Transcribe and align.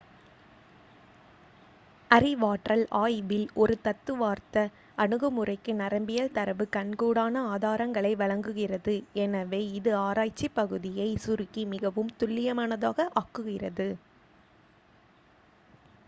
அறிவாற்றல் 2.11 2.85
ஆய்வில் 2.99 3.51
ஒரு 3.55 3.75
தத்துவார்த்த 3.81 4.63
அணுகுமுறைக்கு 4.97 5.73
நரம்பியல் 5.75 6.33
தரவு 6.33 6.65
கண்கூடான 6.73 7.43
ஆதாரங்களை 7.51 8.13
வழங்குகிறது 8.17 8.95
எனவே 9.25 9.61
இது 9.75 9.93
ஆராய்ச்சி 10.01 10.49
பகுதியைச் 10.55 11.23
சுருக்கி 11.25 11.65
மிகவும் 11.75 12.11
துல்லியமானதாக 12.19 13.09
ஆக்குகிறது 13.21 13.89